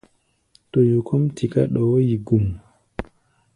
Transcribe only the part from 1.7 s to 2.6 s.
ɗɔɔ́ yi gum.